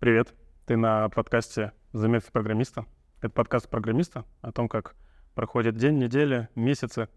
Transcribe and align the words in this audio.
Привет, 0.00 0.32
ты 0.64 0.76
на 0.76 1.08
подкасте 1.08 1.72
«Заметки 1.92 2.30
программиста». 2.30 2.86
Это 3.20 3.30
подкаст 3.30 3.68
программиста 3.68 4.24
о 4.42 4.52
том, 4.52 4.68
как 4.68 4.94
проходит 5.34 5.76
день, 5.76 5.98
неделя, 5.98 6.48
месяцы, 6.54 7.08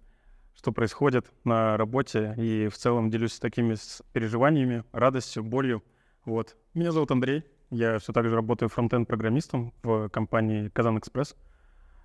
что 0.55 0.71
происходит 0.71 1.27
на 1.43 1.77
работе, 1.77 2.33
и 2.37 2.69
в 2.69 2.75
целом 2.75 3.11
делюсь 3.11 3.37
такими 3.37 3.75
переживаниями, 4.13 4.83
радостью, 4.93 5.43
болью. 5.43 5.83
Вот. 6.25 6.57
Меня 6.73 6.91
зовут 6.91 7.11
Андрей, 7.11 7.43
я 7.69 7.99
все 7.99 8.13
так 8.13 8.27
же 8.27 8.35
работаю 8.35 8.67
фронтенд-программистом 8.69 9.75
в 9.83 10.09
компании 10.09 10.69
«Казан 10.69 10.97
Экспресс». 10.97 11.35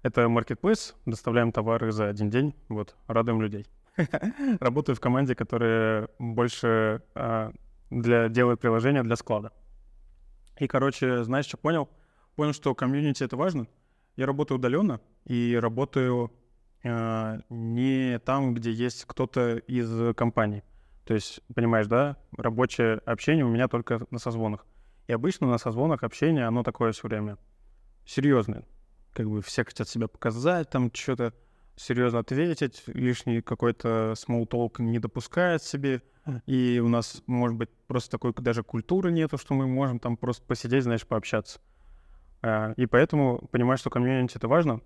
Это 0.02 0.28
маркетплейс, 0.28 0.94
доставляем 1.06 1.52
товары 1.52 1.90
за 1.90 2.08
один 2.08 2.28
день, 2.28 2.54
вот, 2.68 2.96
радуем 3.06 3.40
людей. 3.40 3.66
Работаю 4.60 4.94
в 4.94 5.00
команде, 5.00 5.34
которая 5.34 6.10
больше 6.18 7.00
а, 7.14 7.52
для, 7.88 8.28
делает 8.28 8.60
приложения 8.60 9.02
для 9.02 9.16
склада. 9.16 9.52
И, 10.58 10.66
короче, 10.66 11.24
знаешь, 11.24 11.46
что 11.46 11.56
понял? 11.56 11.88
Понял, 12.34 12.52
что 12.52 12.74
комьюнити— 12.74 13.22
это 13.24 13.36
важно. 13.36 13.66
Я 14.16 14.26
работаю 14.26 14.58
удаленно 14.58 15.00
и 15.24 15.58
работаю 15.60 16.32
э, 16.82 17.40
не 17.50 18.18
там, 18.20 18.54
где 18.54 18.72
есть 18.72 19.04
кто-то 19.04 19.56
из 19.56 20.14
компании. 20.14 20.62
То 21.04 21.14
есть, 21.14 21.40
понимаешь, 21.54 21.86
да, 21.86 22.16
рабочее 22.36 23.00
общение 23.04 23.44
у 23.44 23.48
меня 23.48 23.68
только 23.68 24.06
на 24.10 24.18
созвонах. 24.18 24.66
И 25.06 25.12
обычно 25.12 25.46
на 25.46 25.58
созвонах 25.58 26.02
общение, 26.02 26.46
оно 26.46 26.62
такое 26.62 26.92
все 26.92 27.06
время 27.06 27.38
серьезное. 28.04 28.64
Как 29.12 29.28
бы 29.28 29.40
все 29.40 29.64
хотят 29.64 29.88
себя 29.88 30.08
показать, 30.08 30.68
там 30.70 30.90
что-то 30.92 31.32
серьезно 31.76 32.20
ответить, 32.20 32.82
лишний 32.86 33.42
какой-то 33.42 34.14
small 34.16 34.48
talk 34.48 34.82
не 34.82 34.98
допускает 34.98 35.62
себе. 35.62 36.02
И 36.46 36.80
у 36.84 36.88
нас, 36.88 37.22
может 37.26 37.56
быть, 37.56 37.70
просто 37.86 38.10
такой 38.10 38.32
даже 38.34 38.64
культуры 38.64 39.12
нету, 39.12 39.38
что 39.38 39.54
мы 39.54 39.66
можем 39.68 40.00
там 40.00 40.16
просто 40.16 40.44
посидеть, 40.44 40.82
знаешь, 40.82 41.06
пообщаться. 41.06 41.60
А, 42.42 42.72
и 42.76 42.86
поэтому 42.86 43.46
понимаю, 43.52 43.78
что 43.78 43.90
комьюнити— 43.90 44.36
это 44.38 44.48
важно. 44.48 44.80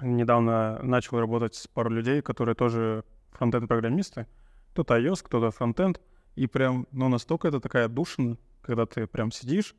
Недавно 0.00 0.80
начал 0.82 1.18
работать 1.18 1.56
с 1.56 1.66
пару 1.66 1.90
людей, 1.90 2.22
которые 2.22 2.54
тоже 2.54 3.04
фронтенд-программисты. 3.32 4.26
Кто-то 4.70 4.96
iOS, 4.98 5.24
кто-то 5.24 5.50
фронтенд. 5.50 6.00
И 6.36 6.46
прям, 6.46 6.86
ну, 6.92 7.08
настолько 7.08 7.48
это 7.48 7.60
такая 7.60 7.88
душина, 7.88 8.36
когда 8.62 8.86
ты 8.86 9.06
прям 9.06 9.32
сидишь, 9.32 9.74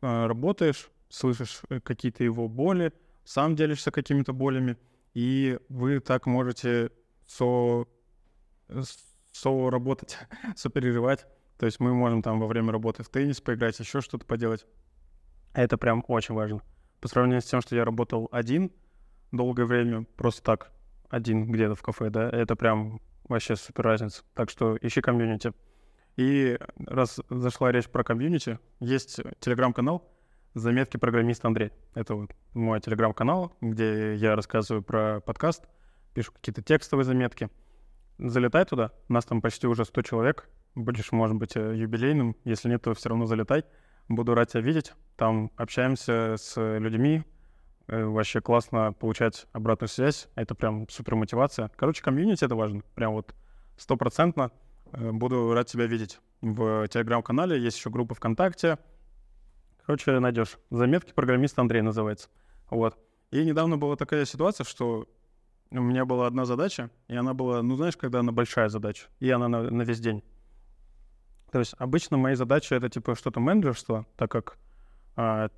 а, 0.00 0.26
работаешь, 0.26 0.90
слышишь 1.08 1.60
э, 1.68 1.80
какие-то 1.80 2.24
его 2.24 2.48
боли, 2.48 2.92
сам 3.24 3.54
делишься 3.54 3.90
какими-то 3.90 4.32
болями, 4.32 4.76
и 5.14 5.58
вы 5.68 6.00
так 6.00 6.26
можете 6.26 6.90
со 7.26 7.86
со-работать, 9.32 10.18
сопереживать. 10.56 11.26
То 11.58 11.66
есть 11.66 11.80
мы 11.80 11.94
можем 11.94 12.22
там 12.22 12.40
во 12.40 12.46
время 12.46 12.72
работы 12.72 13.02
в 13.02 13.08
теннис 13.08 13.40
поиграть, 13.40 13.78
еще 13.78 14.00
что-то 14.00 14.26
поделать. 14.26 14.66
Это 15.54 15.76
прям 15.78 16.04
очень 16.08 16.34
важно. 16.34 16.62
По 17.00 17.08
сравнению 17.08 17.42
с 17.42 17.46
тем, 17.46 17.60
что 17.60 17.76
я 17.76 17.84
работал 17.84 18.28
один 18.32 18.72
долгое 19.32 19.64
время, 19.64 20.04
просто 20.16 20.42
так, 20.42 20.72
один 21.08 21.50
где-то 21.50 21.74
в 21.74 21.82
кафе, 21.82 22.10
да, 22.10 22.28
это 22.30 22.56
прям 22.56 23.00
вообще 23.24 23.56
супер 23.56 23.84
разница. 23.84 24.22
Так 24.34 24.50
что 24.50 24.76
ищи 24.80 25.00
комьюнити. 25.00 25.52
И 26.16 26.58
раз 26.86 27.20
зашла 27.30 27.72
речь 27.72 27.88
про 27.88 28.04
комьюнити, 28.04 28.58
есть 28.80 29.20
телеграм-канал 29.40 30.11
«Заметки 30.54 30.96
программиста 30.96 31.48
Андрей». 31.48 31.72
Это 31.94 32.14
вот 32.14 32.30
мой 32.54 32.80
телеграм-канал, 32.80 33.56
где 33.60 34.14
я 34.14 34.36
рассказываю 34.36 34.82
про 34.82 35.20
подкаст, 35.20 35.64
пишу 36.14 36.32
какие-то 36.32 36.62
текстовые 36.62 37.04
заметки— 37.04 37.48
залетай 38.18 38.64
туда. 38.64 38.92
У 39.08 39.12
нас 39.12 39.24
там 39.24 39.40
почти 39.40 39.66
уже 39.66 39.84
100 39.84 40.02
человек. 40.02 40.48
Будешь, 40.74 41.12
может 41.12 41.36
быть, 41.36 41.56
э, 41.56 41.74
юбилейным. 41.76 42.36
Если 42.44 42.68
нет, 42.68 42.82
то 42.82 42.94
все 42.94 43.08
равно 43.08 43.26
залетай. 43.26 43.64
Буду 44.08 44.34
рад 44.34 44.50
тебя 44.50 44.62
видеть. 44.62 44.92
Там 45.16 45.50
общаемся 45.56 46.36
с 46.38 46.56
людьми. 46.78 47.24
Э, 47.88 48.04
вообще 48.04 48.40
классно 48.40 48.92
получать 48.92 49.46
обратную 49.52 49.88
связь. 49.88 50.28
Это 50.34 50.54
прям 50.54 50.88
супер 50.88 51.14
мотивация. 51.14 51.70
Короче, 51.76 52.02
комьюнити— 52.02 52.44
это 52.44 52.56
важно. 52.56 52.82
Прям 52.94 53.12
вот 53.12 53.34
стопроцентно 53.76 54.50
э, 54.92 55.10
буду 55.12 55.52
рад 55.52 55.66
тебя 55.66 55.86
видеть. 55.86 56.20
В 56.40 56.88
телеграм-канале 56.88 57.60
есть 57.60 57.76
еще 57.76 57.90
группа 57.90 58.14
ВКонтакте. 58.14 58.78
Короче, 59.84 60.18
найдешь. 60.18 60.58
Заметки 60.70 61.12
программиста 61.12 61.60
Андрей 61.60 61.82
называется. 61.82 62.28
Вот. 62.70 62.96
И 63.30 63.44
недавно 63.44 63.76
была 63.76 63.96
такая 63.96 64.24
ситуация, 64.24 64.64
что 64.64 65.08
у 65.70 65.80
меня 65.80 66.04
была 66.04 66.26
одна 66.26 66.44
задача, 66.44 66.90
и 67.08 67.16
она 67.16 67.34
была, 67.34 67.62
ну, 67.62 67.76
знаешь, 67.76 67.96
когда 67.96 68.20
она 68.20 68.30
большая 68.30 68.68
задача, 68.68 69.08
и 69.20 69.30
она 69.30 69.48
на, 69.48 69.62
на 69.70 69.82
весь 69.82 70.00
день. 70.00 70.22
То 71.50 71.58
есть 71.58 71.74
обычно 71.78 72.16
мои 72.16 72.34
задачи— 72.34 72.72
это 72.74 72.88
типа 72.88 73.14
что-то 73.14 73.40
менеджерство, 73.40 74.06
так 74.16 74.30
как 74.30 74.58
а, 75.16 75.48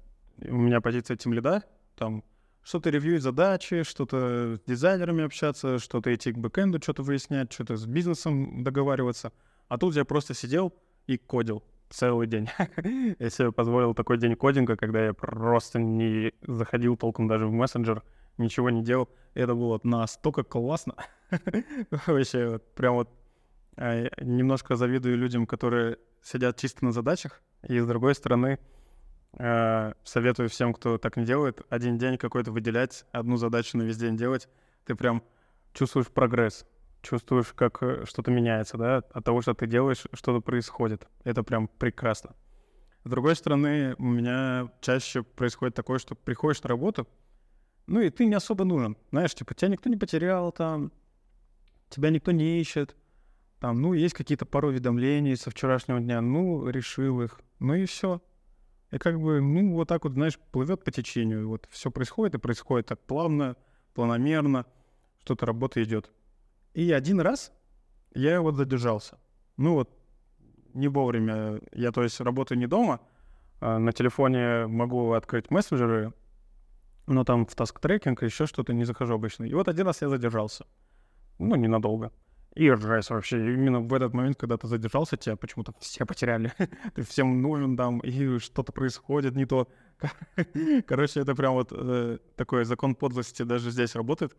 у 0.41 0.56
меня 0.56 0.80
позиция 0.80 1.16
тем 1.16 1.32
лида, 1.32 1.62
там 1.96 2.24
что-то 2.62 2.91
ревьюить 2.91 3.22
задачи, 3.22 3.82
что-то 3.82 4.56
с 4.56 4.60
дизайнерами 4.66 5.24
общаться, 5.24 5.78
что-то 5.78 6.14
идти 6.14 6.32
к 6.32 6.38
бэкэнду, 6.38 6.80
что-то 6.82 7.02
выяснять, 7.02 7.52
что-то 7.52 7.76
с 7.76 7.86
бизнесом 7.86 8.64
договариваться. 8.64 9.32
А 9.68 9.78
тут 9.78 9.94
я 9.94 10.04
просто 10.04 10.34
сидел 10.34 10.72
и 11.06 11.16
кодил 11.18 11.62
целый 11.91 12.27
день. 12.27 12.49
я 13.19 13.31
себе 13.31 13.53
позволил 13.53 13.95
такой 13.95 14.19
день 14.19 14.37
кодинга, 14.37 14.77
когда 14.77 15.05
я 15.05 15.12
просто 15.12 15.78
не 15.78 16.33
заходил 16.43 16.97
толком 16.97 17.28
даже 17.28 17.47
в 17.47 17.53
мессенджер, 17.53 18.03
ничего 18.39 18.71
не 18.71 18.83
делал. 18.83 19.09
Это 19.34 19.55
было 19.55 19.81
настолько 19.83 20.43
классно. 20.43 20.95
Вообще, 22.06 22.49
вот, 22.49 22.75
прям 22.75 22.95
вот 22.95 23.11
э, 23.77 24.09
немножко 24.21 24.77
завидую 24.77 25.17
людям, 25.17 25.47
которые 25.47 25.99
сидят 26.22 26.59
чисто 26.59 26.84
на 26.84 26.93
задачах. 26.93 27.43
И 27.62 27.78
с 27.78 27.87
другой 27.87 28.15
стороны, 28.15 28.59
э, 29.39 29.93
советую 30.05 30.49
всем, 30.49 30.72
кто 30.75 30.99
так 30.99 31.16
не 31.16 31.25
делает, 31.25 31.62
один 31.69 31.99
день 31.99 32.19
какой-то 32.19 32.53
выделять, 32.53 33.05
одну 33.12 33.37
задачу 33.37 33.77
на 33.78 33.83
весь 33.83 33.97
день 33.97 34.16
делать. 34.16 34.49
Ты 34.84 34.95
прям 34.95 35.22
чувствуешь 35.72 36.09
прогресс, 36.09 36.66
чувствуешь, 37.04 37.53
как 37.54 37.82
э, 37.82 38.04
что-то 38.06 38.31
меняется, 38.31 38.76
да, 38.76 38.97
от 38.98 39.25
того, 39.25 39.42
что 39.42 39.54
ты 39.54 39.66
делаешь, 39.66 40.04
что-то 40.12 40.41
происходит. 40.41 41.06
Это 41.22 41.42
прям 41.42 41.69
прекрасно. 41.69 42.34
С 43.04 43.10
другой 43.10 43.37
стороны, 43.37 43.94
у 43.98 44.04
меня 44.04 44.70
чаще 44.81 45.22
происходит 45.22 45.75
такое, 45.75 45.98
что 45.98 46.15
приходишь 46.15 46.62
на 46.62 46.69
работу, 46.69 47.06
ну 47.87 48.00
и 48.00 48.10
ты 48.10 48.25
не 48.25 48.34
особо 48.34 48.65
нужен. 48.65 48.97
Знаешь, 49.10 49.34
типа, 49.34 49.54
тебя 49.54 49.69
никто 49.69 49.91
не 49.91 49.97
потерял 49.97 50.50
там, 50.53 50.91
тебя 51.91 52.10
никто 52.10 52.32
не 52.32 52.60
ищет. 52.60 52.97
Там, 53.60 53.81
ну, 53.81 53.92
есть 53.92 54.15
какие-то 54.15 54.47
пару 54.47 54.69
уведомлений 54.69 55.36
со 55.36 55.50
вчерашнего 55.50 56.00
дня, 56.00 56.21
ну, 56.21 56.69
решил 56.69 57.22
их, 57.22 57.41
ну 57.60 57.75
и 57.75 57.84
все. 57.86 58.21
И 58.91 58.98
как 58.98 59.21
бы, 59.21 59.41
ну, 59.41 59.75
вот 59.75 59.88
так 59.88 60.04
вот, 60.04 60.15
знаешь, 60.15 60.38
плывет 60.38 60.84
по 60.84 60.91
течению. 60.91 61.48
Вот 61.48 61.66
все 61.71 61.91
происходит, 61.91 62.34
и 62.34 62.38
происходит 62.38 62.86
так 62.86 63.00
плавно, 63.00 63.56
планомерно, 63.94 64.66
что-то 65.25 65.47
работа 65.47 65.82
идет. 65.82 66.10
И 66.74 66.92
один 66.92 67.20
раз 67.20 67.52
я 68.14 68.40
вот 68.40 68.56
задержался. 68.56 69.18
Ну 69.56 69.74
вот, 69.74 69.90
не 70.74 70.88
вовремя. 70.88 71.60
Я, 71.72 71.92
то 71.92 72.02
есть, 72.02 72.20
работаю 72.20 72.58
не 72.58 72.66
дома, 72.66 73.00
а 73.60 73.78
на 73.78 73.92
телефоне 73.92 74.66
могу 74.66 75.12
открыть 75.12 75.50
мессенджеры, 75.50 76.12
но 77.06 77.24
там 77.24 77.46
в 77.46 77.54
таск 77.54 77.80
трекинг 77.80 78.22
еще 78.22 78.46
что-то 78.46 78.72
не 78.72 78.84
захожу 78.84 79.14
обычно. 79.14 79.44
И 79.44 79.54
вот 79.54 79.68
один 79.68 79.86
раз 79.86 80.02
я 80.02 80.08
задержался. 80.08 80.66
Ну, 81.38 81.54
ненадолго. 81.56 82.12
И 82.54 82.70
ржась 82.70 83.10
вообще. 83.10 83.36
Именно 83.36 83.80
в 83.80 83.92
этот 83.92 84.14
момент, 84.14 84.36
когда 84.36 84.56
ты 84.56 84.68
задержался, 84.68 85.16
тебя 85.16 85.36
почему-то 85.36 85.74
все 85.80 86.06
потеряли. 86.06 86.52
ты 86.94 87.02
всем 87.02 87.42
нужен 87.42 87.76
там, 87.76 87.98
и 88.00 88.38
что-то 88.38 88.72
происходит 88.72 89.34
не 89.34 89.44
то. 89.44 89.68
Короче, 90.86 91.20
это 91.20 91.34
прям 91.34 91.54
вот 91.54 91.72
э, 91.72 92.18
такой 92.36 92.64
закон 92.64 92.94
подлости 92.94 93.42
даже 93.42 93.70
здесь 93.70 93.94
работает, 93.94 94.36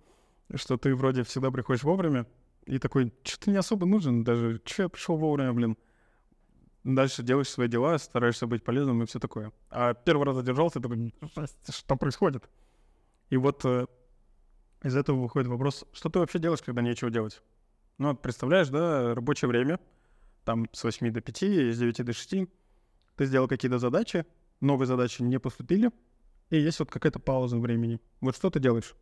что 0.53 0.77
ты 0.77 0.95
вроде 0.95 1.23
всегда 1.23 1.51
приходишь 1.51 1.83
вовремя, 1.83 2.27
и 2.65 2.79
такой, 2.79 3.13
что 3.23 3.39
ты 3.39 3.51
не 3.51 3.57
особо 3.57 3.85
нужен 3.85 4.23
даже, 4.23 4.61
что 4.65 4.83
я 4.83 4.89
пришел 4.89 5.17
вовремя, 5.17 5.53
блин. 5.53 5.77
Дальше 6.83 7.23
делаешь 7.23 7.49
свои 7.49 7.67
дела, 7.67 7.97
стараешься 7.97 8.45
быть 8.45 8.63
полезным 8.63 9.01
и 9.01 9.05
все 9.07 9.19
такое. 9.19 9.51
А 9.69 9.93
первый 9.93 10.25
раз 10.25 10.35
задержался, 10.35 10.79
такой, 10.79 11.13
что 11.69 11.95
происходит? 11.95 12.47
И 13.29 13.37
вот 13.37 13.65
э, 13.65 13.87
из 14.83 14.95
этого 14.95 15.19
выходит 15.19 15.47
вопрос, 15.47 15.85
что 15.93 16.09
ты 16.09 16.19
вообще 16.19 16.37
делаешь, 16.37 16.61
когда 16.61 16.83
нечего 16.83 17.09
делать? 17.09 17.41
Ну, 17.97 18.15
представляешь, 18.15 18.69
да, 18.69 19.15
рабочее 19.15 19.49
время, 19.49 19.79
там 20.43 20.67
с 20.73 20.83
8 20.83 21.11
до 21.11 21.21
5, 21.21 21.43
с 21.73 21.79
9 21.79 22.05
до 22.05 22.13
6, 22.13 22.35
ты 23.15 23.25
сделал 23.25 23.47
какие-то 23.47 23.79
задачи, 23.79 24.25
новые 24.61 24.85
задачи 24.85 25.23
не 25.23 25.39
поступили, 25.39 25.91
и 26.51 26.59
есть 26.59 26.79
вот 26.79 26.91
какая-то 26.91 27.19
пауза 27.19 27.57
времени. 27.57 27.99
Вот 28.21 28.35
что 28.35 28.51
ты 28.51 28.59
делаешь? 28.59 28.95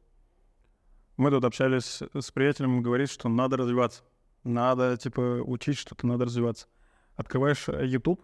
Мы 1.17 1.29
тут 1.29 1.43
общались 1.45 2.01
с 2.13 2.31
приятелем, 2.31 2.77
он 2.77 2.83
говорит, 2.83 3.09
что 3.09 3.29
надо 3.29 3.57
развиваться. 3.57 4.03
Надо, 4.43 4.97
типа, 4.97 5.41
учить 5.43 5.77
что-то, 5.77 6.05
надо 6.07 6.25
развиваться 6.25 6.67
открываешь 7.15 7.69
э, 7.69 7.85
YouTube, 7.85 8.21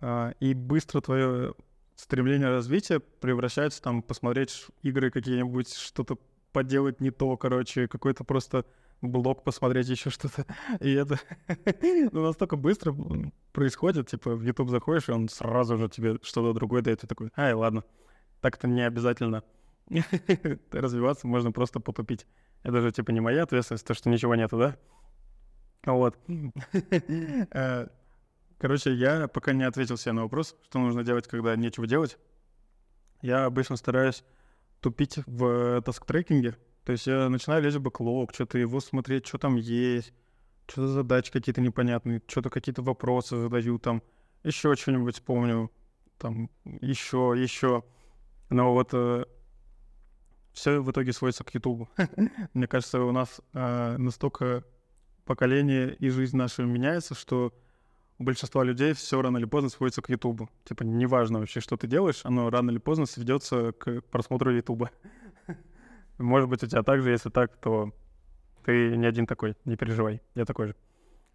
а, 0.00 0.32
и 0.40 0.54
быстро 0.54 1.00
твое 1.00 1.54
стремление 1.96 2.48
развития 2.48 3.00
превращается 3.00 3.82
там 3.82 4.02
посмотреть 4.02 4.66
игры 4.82 5.10
какие-нибудь, 5.10 5.72
что-то 5.72 6.18
поделать 6.52 7.00
не 7.00 7.10
то, 7.10 7.36
короче, 7.36 7.88
какой-то 7.88 8.24
просто 8.24 8.64
блог 9.00 9.44
посмотреть, 9.44 9.88
еще 9.88 10.10
что-то. 10.10 10.46
И 10.80 10.92
это 10.92 11.18
ну, 12.12 12.22
настолько 12.22 12.56
быстро 12.56 12.94
происходит, 13.52 14.08
типа 14.08 14.34
в 14.34 14.42
YouTube 14.42 14.70
заходишь, 14.70 15.08
и 15.08 15.12
он 15.12 15.28
сразу 15.28 15.76
же 15.76 15.88
тебе 15.88 16.18
что-то 16.22 16.52
другое 16.52 16.82
дает, 16.82 17.04
и 17.04 17.06
такой, 17.06 17.30
ай, 17.36 17.52
ладно, 17.54 17.84
так-то 18.40 18.66
не 18.68 18.82
обязательно 18.82 19.42
развиваться, 20.70 21.26
можно 21.26 21.52
просто 21.52 21.80
потупить. 21.80 22.26
Это 22.62 22.80
же, 22.80 22.92
типа, 22.92 23.10
не 23.10 23.20
моя 23.20 23.42
ответственность, 23.42 23.86
то, 23.86 23.94
что 23.94 24.08
ничего 24.08 24.34
нету, 24.34 24.58
да? 24.58 24.76
Вот. 25.84 26.18
Э, 27.50 27.88
короче, 28.58 28.94
я 28.94 29.28
пока 29.28 29.52
не 29.52 29.64
ответил 29.64 29.96
себе 29.96 30.12
на 30.12 30.22
вопрос, 30.22 30.56
что 30.68 30.78
нужно 30.78 31.04
делать, 31.04 31.26
когда 31.28 31.54
нечего 31.56 31.86
делать. 31.86 32.18
Я 33.20 33.44
обычно 33.44 33.76
стараюсь 33.76 34.24
тупить 34.80 35.18
в 35.26 35.80
таск-трекинге. 35.82 36.56
То 36.84 36.92
есть 36.92 37.06
я 37.06 37.28
начинаю 37.28 37.62
лезть 37.62 37.76
в 37.76 37.80
бэклог, 37.80 38.34
что-то 38.34 38.58
его 38.58 38.80
смотреть, 38.80 39.26
что 39.26 39.38
там 39.38 39.56
есть, 39.56 40.12
что-то 40.66 40.88
задачи 40.88 41.32
какие-то 41.32 41.60
непонятные, 41.60 42.22
что-то 42.26 42.50
какие-то 42.50 42.82
вопросы 42.82 43.36
задаю 43.36 43.78
там, 43.78 44.02
еще 44.42 44.74
что-нибудь 44.74 45.22
помню, 45.22 45.70
там, 46.18 46.50
еще, 46.64 47.34
еще. 47.36 47.84
Но 48.50 48.74
вот 48.74 48.90
э, 48.92 49.24
все 50.54 50.80
в 50.80 50.90
итоге 50.90 51.12
сводится 51.12 51.44
к 51.44 51.52
Ютубу. 51.52 51.88
Мне 52.54 52.66
кажется, 52.66 53.00
у 53.00 53.12
нас 53.12 53.40
э, 53.52 53.96
настолько 53.98 54.64
поколение 55.24 55.94
и 55.96 56.08
жизнь 56.08 56.36
наша 56.36 56.62
меняется, 56.62 57.14
что 57.14 57.52
у 58.18 58.24
большинства 58.24 58.62
людей 58.62 58.92
все 58.92 59.20
рано 59.20 59.38
или 59.38 59.44
поздно 59.46 59.68
сводится 59.68 60.00
к 60.00 60.08
Ютубу. 60.08 60.48
Типа, 60.64 60.84
неважно 60.84 61.40
вообще, 61.40 61.60
что 61.60 61.76
ты 61.76 61.88
делаешь, 61.88 62.20
оно 62.24 62.48
рано 62.48 62.70
или 62.70 62.78
поздно 62.78 63.06
сведется 63.06 63.72
к 63.72 64.00
просмотру 64.02 64.52
Ютуба. 64.52 64.90
Может 66.18 66.48
быть, 66.48 66.62
у 66.62 66.66
тебя 66.66 66.84
так 66.84 67.02
же, 67.02 67.10
если 67.10 67.30
так, 67.30 67.56
то 67.56 67.92
ты 68.64 68.96
не 68.96 69.06
один 69.06 69.26
такой, 69.26 69.56
не 69.64 69.76
переживай, 69.76 70.22
я 70.36 70.44
такой 70.44 70.68
же. 70.68 70.76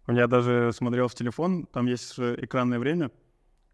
У 0.06 0.12
меня 0.12 0.26
даже 0.26 0.72
смотрел 0.72 1.08
в 1.08 1.14
телефон, 1.14 1.66
там 1.66 1.86
есть 1.86 2.18
экранное 2.18 2.78
время, 2.78 3.10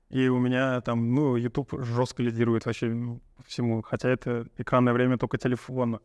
и 0.08 0.28
у 0.28 0.38
меня 0.38 0.80
там, 0.82 1.14
ну, 1.14 1.36
YouTube 1.36 1.74
жестко 1.82 2.22
лидирует 2.22 2.66
вообще 2.66 3.18
всему, 3.44 3.82
хотя 3.82 4.08
это 4.08 4.46
экранное 4.56 4.92
время 4.92 5.18
только 5.18 5.38
телефона. 5.38 6.00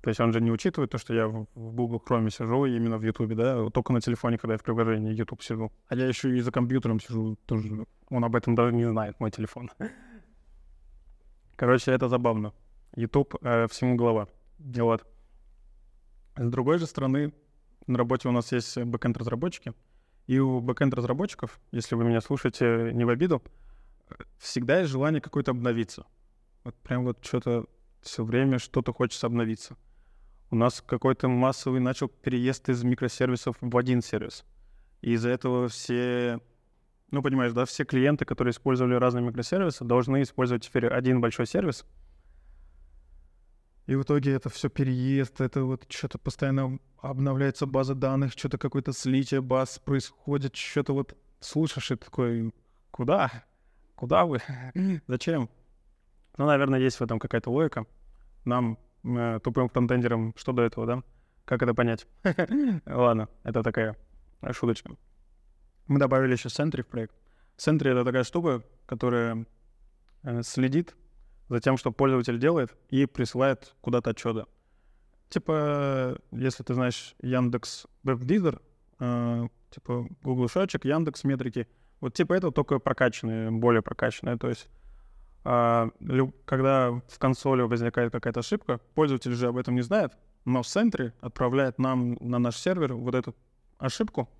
То 0.00 0.08
есть 0.08 0.20
он 0.20 0.32
же 0.32 0.40
не 0.40 0.50
учитывает 0.50 0.90
то, 0.90 0.98
что 0.98 1.14
я 1.14 1.28
в 1.28 1.46
Google 1.54 2.02
Chrome 2.04 2.28
сижу 2.30 2.64
именно 2.66 2.98
в 2.98 3.04
YouTube, 3.04 3.34
да, 3.34 3.70
только 3.70 3.92
на 3.92 4.00
телефоне, 4.00 4.36
когда 4.36 4.54
я 4.54 4.58
в 4.58 4.62
приложении 4.64 5.12
YouTube 5.12 5.42
сижу. 5.42 5.70
А 5.86 5.94
я 5.94 6.08
еще 6.08 6.36
и 6.36 6.40
за 6.40 6.50
компьютером 6.50 6.98
сижу, 6.98 7.36
тоже 7.46 7.86
он 8.10 8.24
об 8.24 8.34
этом 8.34 8.54
даже 8.56 8.74
не 8.74 8.88
знает, 8.88 9.20
мой 9.20 9.30
телефон. 9.30 9.70
Короче, 11.56 11.92
это 11.92 12.08
забавно. 12.08 12.52
YouTube 12.96 13.36
э, 13.42 13.68
всему 13.68 13.94
голова. 13.94 14.26
Вот. 14.58 15.06
С 16.36 16.50
другой 16.50 16.78
же 16.78 16.86
стороны, 16.86 17.32
на 17.86 17.98
работе 17.98 18.28
у 18.28 18.32
нас 18.32 18.50
есть 18.50 18.76
бэкэнд-разработчики, 18.78 19.72
и 20.26 20.38
у 20.38 20.60
бэкэнд-разработчиков, 20.60 21.60
если 21.70 21.94
вы 21.94 22.04
меня 22.04 22.20
слушаете 22.20 22.90
не 22.92 23.04
в 23.04 23.08
обиду, 23.08 23.42
всегда 24.38 24.80
есть 24.80 24.90
желание 24.90 25.20
какое-то 25.20 25.50
обновиться. 25.52 26.06
Вот 26.64 26.74
прям 26.76 27.04
вот 27.04 27.24
что-то 27.24 27.66
все 28.02 28.24
время 28.24 28.58
что-то 28.58 28.92
хочется 28.92 29.26
обновиться 29.26 29.76
у 30.52 30.54
нас 30.54 30.84
какой-то 30.86 31.28
массовый 31.28 31.80
начал 31.80 32.08
переезд 32.08 32.68
из 32.68 32.84
микросервисов 32.84 33.56
в 33.60 33.76
один 33.76 34.02
сервис. 34.02 34.44
И 35.00 35.12
из-за 35.12 35.30
этого 35.30 35.68
все, 35.68 36.40
ну, 37.10 37.22
понимаешь, 37.22 37.52
да, 37.52 37.64
все 37.64 37.84
клиенты, 37.84 38.26
которые 38.26 38.52
использовали 38.52 38.94
разные 38.94 39.24
микросервисы, 39.24 39.82
должны 39.82 40.20
использовать 40.22 40.64
теперь 40.64 40.86
один 40.88 41.22
большой 41.22 41.46
сервис. 41.46 41.86
И 43.86 43.96
в 43.96 44.02
итоге 44.02 44.32
это 44.32 44.48
все 44.48 44.68
переезд, 44.68 45.40
это 45.40 45.64
вот 45.64 45.90
что-то 45.90 46.18
постоянно 46.18 46.78
обновляется 47.00 47.66
база 47.66 47.94
данных, 47.94 48.32
что-то 48.32 48.56
какое-то 48.56 48.92
слитие 48.92 49.40
баз 49.40 49.80
происходит, 49.80 50.54
что-то 50.54 50.94
вот 50.94 51.16
слушаешь 51.40 51.90
и 51.90 51.96
такой, 51.96 52.54
куда? 52.92 53.44
Куда 53.96 54.24
вы? 54.24 54.40
Зачем? 55.08 55.50
Ну, 56.38 56.46
наверное, 56.46 56.78
есть 56.78 56.98
в 56.98 57.02
этом 57.02 57.18
какая-то 57.18 57.50
логика. 57.50 57.86
Нам 58.44 58.78
э, 59.04 59.40
тупым 59.42 59.68
контендером, 59.68 60.32
что 60.36 60.52
до 60.52 60.62
этого, 60.62 60.86
да? 60.86 61.02
Как 61.44 61.62
это 61.62 61.74
понять? 61.74 62.06
Ладно, 62.86 63.28
это 63.42 63.62
такая 63.62 63.96
шуточка. 64.52 64.96
Мы 65.88 65.98
добавили 65.98 66.32
еще 66.32 66.48
Sentry 66.48 66.82
в 66.82 66.86
проект. 66.86 67.14
Sentry— 67.56 67.90
это 67.92 68.04
такая 68.04 68.24
штука, 68.24 68.62
которая 68.86 69.44
э, 70.22 70.42
следит 70.42 70.94
за 71.52 71.60
тем, 71.60 71.76
что 71.76 71.92
пользователь 71.92 72.38
делает, 72.38 72.74
и 72.88 73.04
присылает 73.04 73.74
куда-то 73.82 74.10
отчеты. 74.10 74.46
Типа, 75.28 76.18
если 76.30 76.62
ты 76.62 76.72
знаешь 76.72 77.14
Яндекс 77.20 77.86
Веб-Лидер, 78.04 78.62
э, 78.98 79.48
типа 79.70 80.08
Google 80.22 80.48
Шочек, 80.48 80.86
Яндекс 80.86 81.24
Метрики, 81.24 81.68
вот 82.00 82.14
типа 82.14 82.32
это 82.32 82.52
только 82.52 82.78
прокачанные, 82.78 83.50
более 83.50 83.82
прокачанные. 83.82 84.38
То 84.38 84.48
есть 84.48 84.70
а, 85.44 85.90
когда 86.46 86.90
в 86.90 87.18
консоли 87.18 87.60
возникает 87.62 88.12
какая-то 88.12 88.40
ошибка, 88.40 88.80
пользователь 88.94 89.34
же 89.34 89.48
об 89.48 89.58
этом 89.58 89.74
не 89.74 89.82
знает, 89.82 90.12
но 90.46 90.62
в 90.62 90.66
центре 90.66 91.12
отправляет 91.20 91.78
нам 91.78 92.14
на 92.20 92.38
наш 92.38 92.56
сервер 92.56 92.94
вот 92.94 93.14
эту 93.14 93.36
ошибку. 93.76 94.30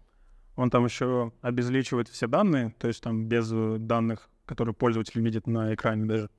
Он 0.57 0.71
там 0.71 0.87
еще 0.87 1.33
обезличивает 1.43 2.09
все 2.09 2.27
данные, 2.27 2.75
то 2.79 2.89
есть 2.89 3.03
там 3.03 3.27
без 3.27 3.53
э, 3.53 3.77
данных, 3.79 4.31
которые 4.47 4.75
пользователь 4.75 5.21
видит 5.21 5.47
на 5.47 5.75
экране 5.75 6.07
даже. 6.07 6.31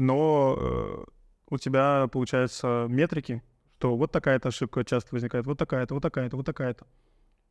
Но 0.00 0.56
э, 0.58 1.04
у 1.50 1.58
тебя 1.58 2.08
получается 2.10 2.86
метрики, 2.88 3.42
что 3.76 3.96
вот 3.96 4.10
такая-то 4.10 4.48
ошибка 4.48 4.82
часто 4.82 5.14
возникает, 5.14 5.44
вот 5.44 5.58
такая-то, 5.58 5.92
вот 5.92 6.02
такая-то, 6.02 6.38
вот 6.38 6.46
такая-то. 6.46 6.86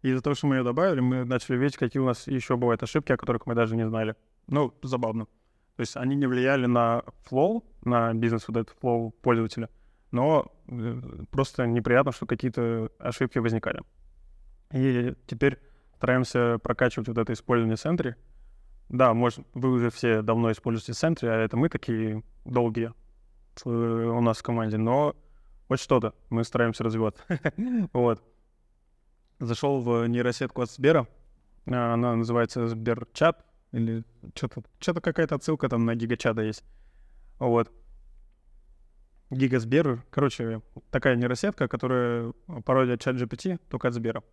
Из-за 0.02 0.24
того, 0.24 0.34
что 0.34 0.48
мы 0.48 0.56
ее 0.56 0.64
добавили, 0.64 1.00
мы 1.00 1.26
начали 1.26 1.58
видеть, 1.58 1.78
какие 1.78 2.02
у 2.02 2.08
нас 2.08 2.26
еще 2.26 2.58
бывают 2.58 2.82
ошибки, 2.82 3.12
о 3.12 3.18
которых 3.18 3.46
мы 3.46 3.54
даже 3.54 3.76
не 3.76 3.88
знали. 3.88 4.16
Ну, 4.48 4.74
забавно. 4.82 5.26
То 5.76 5.82
есть 5.82 5.96
они 5.96 6.16
не 6.16 6.26
влияли 6.26 6.66
на 6.66 7.04
flow, 7.30 7.64
на 7.84 8.16
бизнес 8.16 8.48
вот 8.48 8.58
этот 8.58 8.76
flow 8.82 9.12
пользователя, 9.22 9.70
но 10.10 10.52
э, 10.70 11.02
просто 11.30 11.68
неприятно, 11.68 12.12
что 12.12 12.26
какие-то 12.26 12.90
ошибки 12.98 13.38
возникали. 13.38 13.84
И 14.74 15.14
теперь 15.28 15.60
стараемся 15.98 16.58
прокачивать 16.64 17.10
вот 17.10 17.18
это 17.20 17.32
использование 17.34 17.76
Sentry. 17.76 18.16
Да, 18.90 19.14
может, 19.14 19.46
вы 19.54 19.72
уже 19.72 19.92
все 19.92 20.22
давно 20.22 20.52
используете 20.52 20.94
Sentry, 20.94 21.28
а 21.28 21.36
это 21.36 21.56
мы 21.56 21.70
такие 21.70 22.24
долгие 22.44 22.94
э, 23.64 23.70
у 23.70 24.22
нас 24.22 24.40
в 24.40 24.44
команде, 24.44 24.78
но 24.78 25.16
вот 25.68 25.80
что-то 25.80 26.16
мы 26.30 26.44
стараемся 26.44 26.84
развивать. 26.84 27.16
вот. 27.94 28.24
Зашел 29.40 29.80
в 29.80 30.08
нейросетку 30.08 30.64
от 30.64 30.72
Сбера, 30.72 31.08
она 31.66 32.16
называется 32.16 32.68
Сберчат, 32.68 33.46
или 33.72 34.04
что-то, 34.36 34.64
что-то 34.80 35.02
какая-то 35.02 35.36
отсылка 35.36 35.70
там 35.70 35.86
на 35.86 35.96
гигачада 35.96 36.42
есть. 36.42 36.64
Вот. 37.38 37.72
Гигасбер, 39.30 40.04
короче, 40.10 40.62
такая 40.90 41.16
нейросетка, 41.16 41.68
которая 41.68 42.34
пародия 42.66 42.98
чат 42.98 43.16
GPT, 43.16 43.60
только 43.70 43.90
от 43.90 43.94
Сбера. 43.94 44.24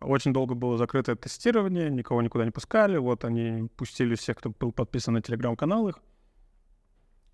Очень 0.00 0.32
долго 0.32 0.54
было 0.54 0.76
закрытое 0.76 1.16
тестирование, 1.16 1.90
никого 1.90 2.20
никуда 2.20 2.44
не 2.44 2.50
пускали. 2.50 2.98
Вот 2.98 3.24
они 3.24 3.68
пустили 3.76 4.14
всех, 4.14 4.36
кто 4.36 4.50
был 4.50 4.72
подписан 4.72 5.14
на 5.14 5.22
телеграм-канал 5.22 5.88
их. 5.88 5.98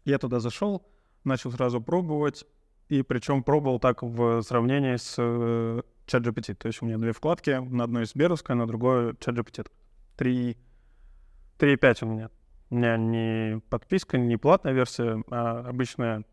Я 0.05 0.19
туда 0.19 0.41
зашел, 0.41 0.87
начал 1.25 1.51
сразу 1.53 1.81
пробовать. 1.81 2.47
И 2.89 3.03
причем 3.03 3.43
пробовал 3.43 3.81
так 3.81 4.03
в 4.03 4.43
сравнении 4.43 4.97
с 4.97 5.17
э, 5.19 5.83
чат 6.07 6.27
GPT. 6.27 6.55
То 6.55 6.69
есть 6.69 6.83
у 6.83 6.87
меня 6.87 6.99
две 6.99 7.13
вкладки, 7.13 7.51
на 7.51 7.85
одной 7.85 8.05
Сберовская, 8.07 8.57
на 8.57 8.67
другой 8.67 9.17
чат 9.19 9.37
GPT. 9.37 9.67
Три 10.17 10.57
3.5 11.59 12.05
у 12.05 12.07
меня. 12.07 12.31
У 12.71 12.75
меня 12.75 12.97
не 12.97 13.61
подписка, 13.71 14.19
не 14.19 14.37
платная 14.37 14.73
версия, 14.73 15.23
а 15.31 15.61
обычная 15.61 16.25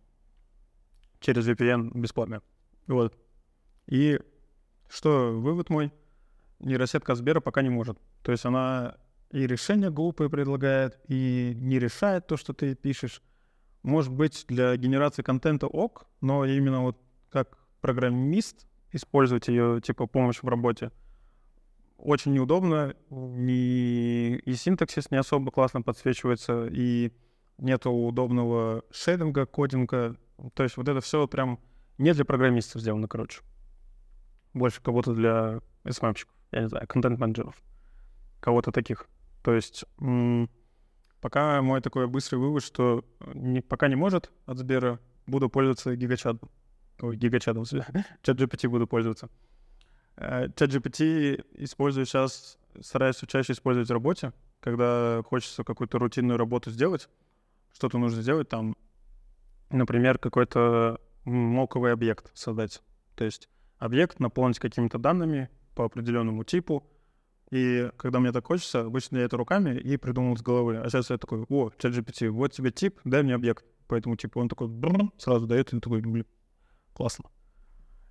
через 1.20 1.48
VPN 1.48 1.92
бесплатная. 1.94 2.42
Вот. 2.88 3.16
И 3.88 4.20
что 4.90 5.32
вывод 5.32 5.70
мой? 5.70 5.92
Нейросетка 6.60 7.16
Сбера 7.16 7.40
пока 7.40 7.62
не 7.62 7.70
может. 7.70 7.98
То 8.24 8.32
есть 8.32 8.46
она 8.46 8.98
и 9.32 9.46
решения 9.46 9.90
глупые 9.90 10.30
предлагает, 10.30 11.00
и 11.08 11.54
не 11.56 11.80
решает 11.80 12.28
то, 12.28 12.38
что 12.38 12.54
ты 12.54 12.76
пишешь. 12.76 13.22
Может 13.84 14.12
быть, 14.12 14.46
для 14.48 14.76
генерации 14.76 15.22
контента 15.22 15.68
ок, 15.68 16.08
но 16.22 16.46
именно 16.46 16.82
вот 16.82 16.98
как 17.30 17.58
программист 17.80 18.68
использовать 18.92 19.48
ее, 19.48 19.80
типа, 19.82 20.08
помощь 20.08 20.42
в 20.42 20.48
работе— 20.48 20.92
очень 22.02 22.34
неудобно, 22.34 22.96
не, 23.10 24.36
и 24.38 24.54
синтаксис 24.54 25.12
не 25.12 25.18
особо 25.18 25.52
классно 25.52 25.82
подсвечивается, 25.82 26.68
и 26.72 27.12
нету 27.58 27.92
удобного 27.92 28.84
шейдинга, 28.92 29.46
кодинга. 29.46 30.16
То 30.54 30.64
есть 30.64 30.78
вот 30.78 30.88
это 30.88 31.02
все 31.02 31.28
прям 31.28 31.60
не 31.98 32.14
для 32.14 32.26
программистов 32.26 32.82
сделано, 32.82 33.08
короче. 33.08 33.42
Больше 34.54 34.82
кого-то 34.82 35.14
для 35.14 35.60
SMM-щиков, 35.84 36.34
я 36.52 36.62
не 36.62 36.70
знаю, 36.70 36.88
контент-менеджеров. 36.88 37.56
Кого-то 38.40 38.72
таких. 38.72 39.08
То 39.44 39.54
есть 39.54 39.86
пока 41.22 41.62
мой 41.62 41.82
такой 41.82 42.08
быстрый 42.08 42.38
вывод, 42.38 42.64
что 42.64 43.06
не, 43.34 43.62
пока 43.62 43.88
не 43.88 43.96
может 43.96 44.32
от 44.46 44.58
Сбера, 44.58 45.00
буду 45.28 45.50
пользоваться 45.50 45.96
гигачатом. 45.96 46.50
ой, 47.02 47.16
гигачатом, 47.16 47.66
чат 48.22 48.40
GPT 48.40 48.70
буду 48.70 48.88
пользоваться. 48.88 49.30
Э, 50.16 50.48
чат 50.56 50.70
GPT 50.70 51.46
использую 51.56 52.06
сейчас, 52.06 52.58
стараюсь 52.82 53.22
чаще 53.28 53.54
использовать 53.54 53.90
в 53.90 53.94
работе, 53.94 54.34
когда 54.60 55.22
хочется 55.26 55.64
какую-то 55.64 56.00
рутинную 56.00 56.38
работу 56.38 56.72
сделать, 56.72 57.10
что-то 57.74 57.98
нужно 57.98 58.22
сделать, 58.22 58.50
там, 58.50 58.76
например, 59.70 60.18
какой-то 60.18 61.00
моковый 61.26 61.94
объект 61.94 62.32
создать. 62.34 62.82
То 63.16 63.26
есть 63.26 63.50
объект 63.78 64.20
наполнить 64.20 64.60
какими-то 64.60 64.98
данными 64.98 65.50
по 65.80 65.86
определенному 65.86 66.44
типу, 66.44 66.86
и 67.52 67.90
когда 67.96 68.20
мне 68.20 68.34
так 68.34 68.46
хочется, 68.46 68.82
обычно 68.82 69.20
я 69.20 69.24
это 69.24 69.38
руками 69.38 69.80
и 69.80 69.96
придумал 69.96 70.36
с 70.36 70.42
головы. 70.42 70.78
А 70.78 70.90
сейчас 70.90 71.10
я 71.10 71.18
такой, 71.18 71.46
о, 71.48 71.72
чат 71.78 71.94
GPT, 71.94 72.30
вот 72.30 72.52
тебе 72.52 72.70
тип, 72.70 73.00
дай 73.06 73.24
мне 73.24 73.34
объект. 73.34 73.64
Поэтому, 73.88 74.18
типа, 74.18 74.40
он 74.40 74.50
такой 74.50 74.70
сразу 75.18 75.48
дает, 75.48 75.72
и 75.72 75.80
такой, 75.80 76.02
блин, 76.02 76.26
классно. 76.92 77.30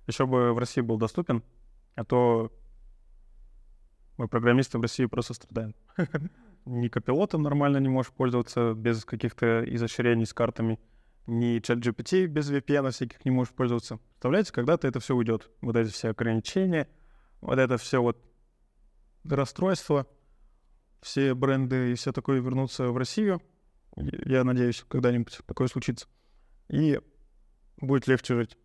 Еще 0.07 0.25
бы 0.25 0.51
в 0.51 0.57
России 0.57 0.81
был 0.81 0.97
доступен, 0.97 1.43
а 1.93 2.03
то 2.03 2.51
мы 4.17 4.27
программисты 4.27 4.79
в 4.79 4.81
России 4.81 5.05
просто 5.05 5.35
страдаем. 5.35 5.75
Ни 6.65 6.87
копилотом 6.87 7.43
нормально 7.43 7.77
не 7.77 7.87
можешь 7.87 8.11
пользоваться 8.11 8.73
без 8.73 9.05
каких-то 9.05 9.63
изощрений 9.63 10.25
с 10.25 10.33
картами, 10.33 10.79
ни 11.27 11.59
чат 11.59 11.77
GPT 11.77 12.25
без 12.25 12.49
VPN 12.51 12.89
всяких 12.89 13.23
не 13.25 13.29
можешь 13.31 13.53
пользоваться. 13.53 13.99
Представляете, 14.13 14.53
когда-то 14.53 14.87
это 14.87 14.99
все 14.99 15.15
уйдет. 15.15 15.51
Вот 15.61 15.75
эти 15.75 15.91
все 15.91 16.09
ограничения, 16.09 16.87
вот 17.41 17.59
это 17.59 17.77
все 17.77 18.01
вот 18.01 18.17
расстройства, 19.23 20.07
все 21.01 21.33
бренды 21.33 21.91
и 21.91 21.95
все 21.95 22.11
такое 22.11 22.39
вернутся 22.41 22.87
в 22.87 22.97
Россию. 22.97 23.41
Я 23.95 24.43
надеюсь, 24.43 24.85
когда-нибудь 24.87 25.39
такое 25.45 25.67
случится. 25.67 26.07
И 26.69 26.99
будет 27.77 28.07
легче 28.07 28.35
жить. 28.35 28.57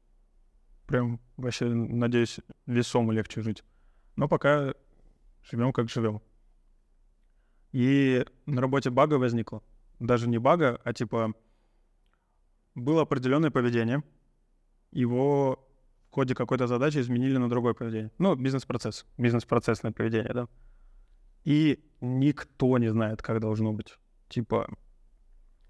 Прям 0.87 1.21
вообще, 1.37 1.67
надеюсь, 1.67 2.41
весомо 2.67 3.13
легче 3.13 3.41
жить. 3.41 3.65
Но 4.17 4.29
пока 4.29 4.75
живем 5.43 5.73
как 5.73 5.89
живем. 5.89 6.21
И 7.73 8.25
на 8.47 8.61
работе 8.61 8.91
бага 8.91 9.15
возникло. 9.15 9.63
Даже 9.99 10.29
не 10.29 10.39
бага, 10.39 10.81
а 10.85 10.93
типа 10.93 11.33
было 12.75 13.03
определенное 13.03 13.51
поведение. 13.51 14.03
Его 14.93 15.67
в 16.15 16.17
ходе 16.17 16.37
какой-то 16.37 16.69
задачи 16.69 16.99
изменили 16.99 17.39
на 17.39 17.49
другое 17.49 17.75
поведение. 17.75 18.13
Ну, 18.19 18.37
бизнес-процесс. 18.37 19.05
Бизнес-процессное 19.19 19.91
поведение, 19.91 20.33
да. 20.33 20.47
И 21.43 21.85
никто 22.01 22.79
не 22.79 22.87
знает, 22.87 23.21
как 23.21 23.41
должно 23.41 23.73
быть. 23.73 23.99
Типа, 24.29 24.69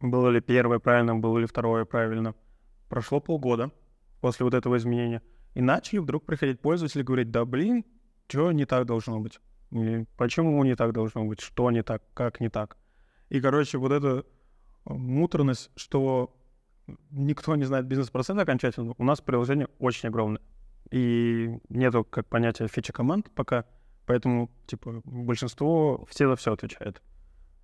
было 0.02 0.28
ли 0.28 0.42
первое 0.42 0.80
правильно, 0.80 1.16
было 1.16 1.38
ли 1.38 1.46
второе 1.46 1.86
правильно. 1.86 2.34
Прошло 2.90 3.20
полгода 3.20 3.70
после 4.20 4.44
вот 4.44 4.52
этого 4.52 4.76
изменения. 4.76 5.22
И 5.54 5.62
начали 5.62 5.98
вдруг 6.00 6.26
приходить 6.26 6.60
пользователи 6.60 7.00
и 7.00 7.04
говорить, 7.04 7.30
да 7.30 7.46
блин, 7.46 7.82
что 8.28 8.52
не 8.52 8.66
так 8.66 8.84
должно 8.84 9.20
быть? 9.20 9.40
Или 9.70 10.06
почему 10.18 10.62
не 10.62 10.76
так 10.76 10.92
должно 10.92 11.24
быть? 11.24 11.40
Что 11.40 11.70
не 11.70 11.82
так? 11.82 12.02
Как 12.12 12.40
не 12.40 12.50
так? 12.50 12.76
И, 13.30 13.40
короче, 13.40 13.78
вот 13.78 13.92
эта 13.92 14.26
муторность, 14.84 15.70
что 15.74 16.36
никто 17.10 17.54
не 17.56 17.64
знает 17.64 17.86
бизнес-процесс 17.86 18.36
окончательно, 18.36 18.94
у 18.96 19.04
нас 19.04 19.20
приложение 19.20 19.68
очень 19.78 20.08
огромное. 20.08 20.42
И 20.90 21.58
нету 21.68 22.04
как 22.04 22.28
понятия 22.28 22.68
фича 22.68 22.92
команд 22.92 23.30
пока, 23.34 23.64
поэтому, 24.06 24.50
типа, 24.66 25.00
большинство 25.04 26.04
все 26.10 26.28
за 26.28 26.36
все 26.36 26.52
отвечает. 26.52 27.02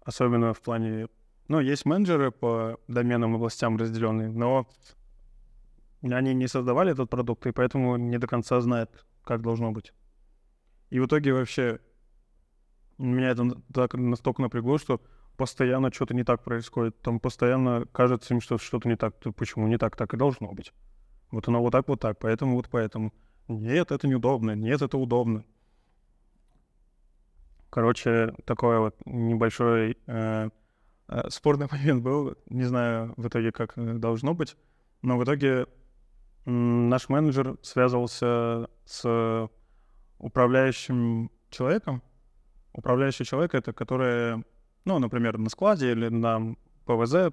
Особенно 0.02 0.54
в 0.54 0.60
плане... 0.60 1.08
Ну, 1.48 1.60
есть 1.60 1.84
менеджеры 1.84 2.30
по 2.30 2.78
доменам 2.88 3.32
и 3.32 3.36
областям 3.36 3.76
разделенные, 3.76 4.30
но 4.30 4.68
они 6.02 6.32
не 6.32 6.48
создавали 6.48 6.92
этот 6.92 7.10
продукт, 7.10 7.46
и 7.46 7.52
поэтому 7.52 7.96
не 7.96 8.18
до 8.18 8.26
конца 8.26 8.60
знают, 8.60 9.04
как 9.24 9.42
должно 9.42 9.72
быть. 9.72 9.92
И 10.88 10.98
в 10.98 11.06
итоге 11.06 11.32
вообще 11.32 11.80
меня 12.98 13.30
это 13.30 13.50
так 13.72 13.94
настолько 13.94 14.42
напрягло, 14.42 14.78
что 14.78 15.00
постоянно 15.40 15.90
что-то 15.90 16.12
не 16.12 16.22
так 16.22 16.44
происходит. 16.44 17.00
Там 17.00 17.18
постоянно 17.18 17.86
кажется 17.92 18.34
им, 18.34 18.42
что 18.42 18.58
что-то 18.58 18.86
не 18.86 18.96
так. 18.96 19.14
Почему 19.36 19.68
не 19.68 19.78
так? 19.78 19.96
Так 19.96 20.12
и 20.12 20.18
должно 20.18 20.52
быть. 20.52 20.74
Вот 21.30 21.48
оно 21.48 21.62
вот 21.62 21.70
так, 21.70 21.88
вот 21.88 21.98
так, 21.98 22.18
поэтому 22.18 22.56
вот 22.56 22.68
поэтому. 22.70 23.14
Нет, 23.48 23.90
это 23.90 24.06
неудобно, 24.06 24.54
нет, 24.54 24.82
это 24.82 24.98
удобно. 24.98 25.46
Короче, 27.70 28.34
такой 28.44 28.80
вот 28.80 28.96
небольшой 29.06 29.96
э, 30.06 30.50
э, 31.08 31.30
спорный 31.30 31.68
момент 31.72 32.02
был. 32.02 32.36
Не 32.50 32.64
знаю 32.64 33.14
в 33.16 33.26
итоге, 33.26 33.50
как 33.50 33.72
должно 33.98 34.34
быть. 34.34 34.58
Но 35.00 35.16
в 35.16 35.24
итоге 35.24 35.48
э, 36.44 36.50
наш 36.50 37.08
менеджер 37.08 37.56
связывался 37.62 38.68
с 38.84 39.48
управляющим 40.18 41.30
человеком. 41.48 42.02
Управляющий 42.74 43.24
человек— 43.24 43.54
это 43.54 43.72
который 43.72 44.44
ну, 44.84 44.98
например, 44.98 45.38
на 45.38 45.50
складе 45.50 45.92
или 45.92 46.08
на 46.08 46.56
ПВЗ, 46.86 47.32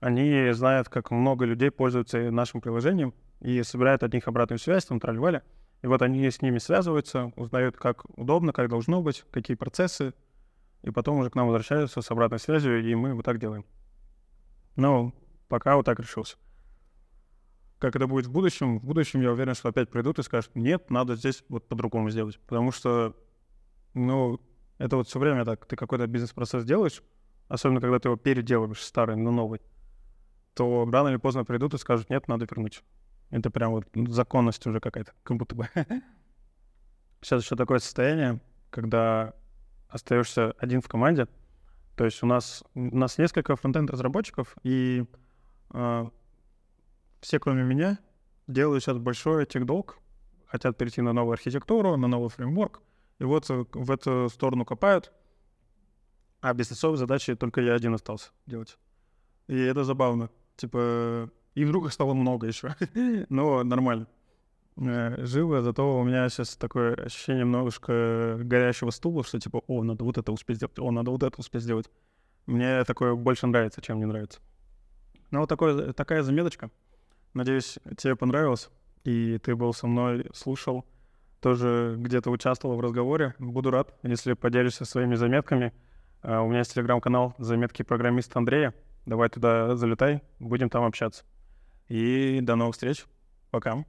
они 0.00 0.52
знают, 0.52 0.88
как 0.88 1.10
много 1.10 1.44
людей 1.44 1.70
пользуются 1.70 2.30
нашим 2.30 2.60
приложением 2.60 3.14
и 3.40 3.62
собирают 3.62 4.02
от 4.02 4.12
них 4.12 4.28
обратную 4.28 4.58
связь, 4.58 4.84
там, 4.84 5.00
тролливали. 5.00 5.42
И 5.82 5.86
вот 5.86 6.02
они 6.02 6.28
с 6.28 6.42
ними 6.42 6.58
связываются, 6.58 7.32
узнают, 7.36 7.76
как 7.76 8.04
удобно, 8.18 8.52
как 8.52 8.68
должно 8.68 9.00
быть, 9.02 9.24
какие 9.30 9.56
процессы, 9.56 10.12
и 10.82 10.90
потом 10.90 11.18
уже 11.18 11.30
к 11.30 11.34
нам 11.34 11.46
возвращаются 11.46 12.02
с 12.02 12.10
обратной 12.10 12.38
связью, 12.38 12.84
и 12.84 12.94
мы 12.94 13.14
вот 13.14 13.24
так 13.24 13.38
делаем. 13.38 13.64
Ну, 14.76 15.12
пока 15.48 15.76
вот 15.76 15.86
так 15.86 15.98
решился. 15.98 16.36
Как 17.78 17.94
это 17.94 18.06
будет 18.08 18.26
в 18.26 18.32
будущем? 18.32 18.80
В 18.80 18.84
будущем 18.84 19.20
я 19.20 19.30
уверен, 19.30 19.54
что 19.54 19.68
опять 19.68 19.88
придут 19.88 20.18
и 20.18 20.22
скажут, 20.22 20.54
нет, 20.56 20.90
надо 20.90 21.14
здесь 21.14 21.44
вот 21.48 21.68
по-другому 21.68 22.10
сделать. 22.10 22.38
Потому 22.40 22.72
что, 22.72 23.14
ну, 23.94 24.40
это 24.78 24.96
вот 24.96 25.08
все 25.08 25.18
время 25.18 25.44
так. 25.44 25.66
Ты 25.66 25.76
какой-то 25.76 26.06
бизнес-процесс 26.06 26.64
делаешь, 26.64 27.02
особенно 27.48 27.80
когда 27.80 27.98
ты 27.98 28.08
его 28.08 28.16
переделываешь 28.16 28.82
старый 28.82 29.16
на 29.16 29.30
новый, 29.30 29.60
то 30.54 30.88
рано 30.90 31.08
или 31.08 31.16
поздно 31.16 31.44
придут 31.44 31.74
и 31.74 31.78
скажут, 31.78 32.10
нет, 32.10 32.28
надо 32.28 32.46
вернуть. 32.48 32.82
Это 33.30 33.50
прям 33.50 33.72
вот 33.72 33.86
законность 34.08 34.66
уже 34.66 34.80
какая-то, 34.80 35.12
как 35.22 35.36
будто 35.36 35.54
бы. 35.54 35.68
Сейчас 37.20 37.42
еще 37.44 37.56
такое 37.56 37.78
состояние, 37.78 38.40
когда 38.70 39.34
остаешься 39.88 40.52
один 40.58 40.80
в 40.80 40.88
команде. 40.88 41.26
То 41.96 42.04
есть 42.04 42.22
у 42.22 42.26
нас, 42.26 42.62
у 42.74 42.96
нас 42.96 43.18
несколько 43.18 43.56
фронтенд-разработчиков, 43.56 44.56
и 44.62 45.04
э, 45.74 46.06
все, 47.20 47.40
кроме 47.40 47.64
меня, 47.64 47.98
делают 48.46 48.84
сейчас 48.84 48.98
большой 48.98 49.46
техдолг, 49.46 49.98
хотят 50.46 50.76
перейти 50.76 51.02
на 51.02 51.12
новую 51.12 51.32
архитектуру, 51.32 51.96
на 51.96 52.06
новый 52.06 52.30
фреймворк, 52.30 52.82
и 53.18 53.24
вот 53.24 53.50
э, 53.50 53.64
в 53.72 53.90
эту 53.90 54.28
сторону 54.28 54.64
копают, 54.64 55.12
а 56.40 56.54
бизнесовые 56.54 56.98
задачи 56.98 57.34
только 57.34 57.60
я 57.60 57.74
один 57.74 57.94
остался 57.94 58.30
делать. 58.46 58.78
И 59.48 59.58
это 59.58 59.84
забавно. 59.84 60.30
Типа, 60.56 61.30
и 61.54 61.64
вдруг 61.64 61.86
их 61.86 61.92
стало 61.92 62.14
много 62.14 62.46
еще. 62.46 62.76
Но 63.28 63.64
нормально. 63.64 64.06
Э, 64.76 65.24
живо, 65.24 65.62
зато 65.62 65.98
у 65.98 66.04
меня 66.04 66.28
сейчас 66.28 66.56
такое 66.56 66.94
ощущение 66.94 67.44
немножко 67.44 68.38
горящего 68.40 68.90
стула, 68.90 69.24
что 69.24 69.40
типа, 69.40 69.62
о, 69.66 69.82
надо 69.82 70.04
вот 70.04 70.18
это 70.18 70.30
успеть 70.30 70.56
сделать, 70.56 70.78
о, 70.78 70.90
надо 70.90 71.10
вот 71.10 71.22
это 71.22 71.40
успеть 71.40 71.62
сделать. 71.62 71.90
Мне 72.46 72.84
такое 72.84 73.14
больше 73.14 73.46
нравится, 73.46 73.82
чем 73.82 73.98
не 73.98 74.06
нравится. 74.06 74.40
Ну, 75.30 75.40
вот 75.40 75.48
такое, 75.48 75.92
такая 75.92 76.22
заметочка. 76.22 76.70
Надеюсь, 77.34 77.78
тебе 77.98 78.16
понравилось, 78.16 78.70
и 79.04 79.38
ты 79.38 79.54
был 79.54 79.74
со 79.74 79.86
мной, 79.86 80.26
слушал 80.32 80.86
тоже 81.40 81.94
где-то 81.98 82.30
участвовал 82.30 82.76
в 82.76 82.80
разговоре. 82.80 83.34
Буду 83.38 83.70
рад, 83.70 83.94
если 84.02 84.32
поделишься 84.32 84.84
своими 84.84 85.14
заметками. 85.14 85.72
Uh, 86.22 86.42
у 86.44 86.48
меня 86.48 86.58
есть 86.58 86.74
телеграм-канал 86.74 87.34
«Заметки 87.38 87.82
программиста 87.82 88.38
Андрея». 88.40 88.74
Давай 89.06 89.28
туда 89.28 89.76
залетай, 89.76 90.20
будем 90.40 90.68
там 90.68 90.84
общаться. 90.84 91.24
И 91.88 92.40
до 92.42 92.56
новых 92.56 92.74
встреч. 92.74 93.06
Пока. 93.50 93.84